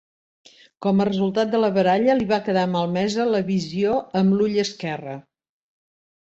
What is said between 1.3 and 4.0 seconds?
de la baralla li va quedar malmesa la visió